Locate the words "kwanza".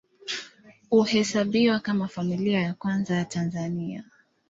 2.73-3.15